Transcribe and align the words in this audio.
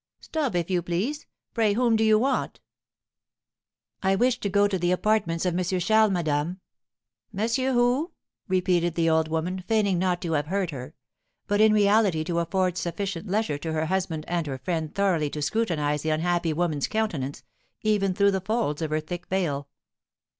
"Stop, 0.19 0.55
if 0.55 0.71
you 0.71 0.81
please. 0.81 1.27
Pray, 1.53 1.73
whom 1.73 1.95
do 1.95 2.03
you 2.03 2.17
want?" 2.17 2.59
"I 4.01 4.15
wish 4.15 4.39
to 4.39 4.49
go 4.49 4.67
to 4.67 4.79
the 4.79 4.91
apartments 4.91 5.45
of 5.45 5.55
M. 5.55 5.63
Charles, 5.79 6.09
madame." 6.11 6.59
"Monsieur 7.31 7.73
who?" 7.73 8.11
repeated 8.47 8.95
the 8.95 9.11
old 9.11 9.27
woman, 9.27 9.63
feigning 9.67 9.99
not 9.99 10.19
to 10.23 10.31
have 10.31 10.47
heard 10.47 10.71
her, 10.71 10.95
but 11.45 11.61
in 11.61 11.71
reality 11.71 12.23
to 12.23 12.39
afford 12.39 12.79
sufficient 12.79 13.27
leisure 13.27 13.59
to 13.59 13.73
her 13.73 13.85
husband 13.85 14.25
and 14.27 14.47
her 14.47 14.57
friend 14.57 14.95
thoroughly 14.95 15.29
to 15.29 15.39
scrutinise 15.39 16.01
the 16.01 16.09
unhappy 16.09 16.51
woman's 16.51 16.87
countenance, 16.87 17.43
even 17.83 18.15
through 18.15 18.31
the 18.31 18.41
folds 18.41 18.81
of 18.81 18.89
her 18.89 19.01
thick 19.01 19.27
veil. 19.27 19.67